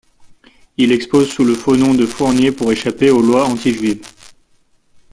[0.77, 4.01] Il expose sous le faux nom de Fournier pour échapper aux lois anti-juives.